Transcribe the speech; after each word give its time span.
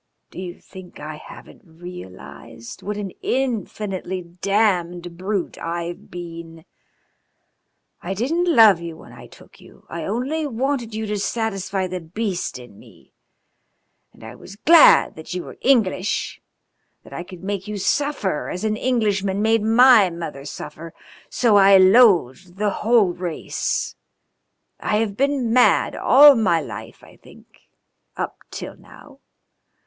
Do 0.31 0.39
you 0.39 0.59
think 0.59 0.99
I 0.99 1.17
haven't 1.17 1.61
realised 1.63 2.81
what 2.81 2.97
an 2.97 3.11
infinitely 3.21 4.23
damned 4.23 5.15
brute 5.15 5.59
I've 5.59 6.09
been? 6.09 6.65
I 8.01 8.15
didn't 8.15 8.51
love 8.51 8.81
you 8.81 8.97
when 8.97 9.13
I 9.13 9.27
took 9.27 9.61
you, 9.61 9.85
I 9.89 10.05
only 10.05 10.47
wanted 10.47 10.95
you 10.95 11.05
to 11.05 11.19
satisfy 11.19 11.85
the 11.85 11.99
beast 11.99 12.57
in 12.57 12.79
me. 12.79 13.13
And 14.11 14.23
I 14.23 14.33
was 14.33 14.55
glad 14.55 15.15
that 15.17 15.35
you 15.35 15.43
were 15.43 15.59
English 15.61 16.41
that 17.03 17.13
I 17.13 17.21
could 17.21 17.43
make 17.43 17.67
you 17.67 17.77
suffer 17.77 18.49
as 18.49 18.63
an 18.63 18.77
Englishman 18.77 19.39
made 19.39 19.61
my 19.61 20.09
mother 20.09 20.45
suffer, 20.45 20.95
I 20.97 21.01
so 21.29 21.53
loathed 21.77 22.57
the 22.57 22.71
whole 22.71 23.13
race. 23.13 23.95
I 24.79 24.95
have 24.97 25.15
been 25.15 25.53
mad 25.53 25.95
all 25.95 26.33
my 26.33 26.59
life, 26.59 27.03
I 27.03 27.17
think 27.17 27.45
up 28.17 28.37
till 28.49 28.75
now. 28.75 29.19